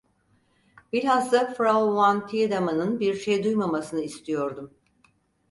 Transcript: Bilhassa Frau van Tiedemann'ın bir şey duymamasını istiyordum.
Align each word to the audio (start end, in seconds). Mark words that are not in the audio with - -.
Bilhassa 0.93 1.53
Frau 1.53 1.95
van 1.95 2.27
Tiedemann'ın 2.27 2.99
bir 2.99 3.13
şey 3.13 3.43
duymamasını 3.43 4.01
istiyordum. 4.01 4.71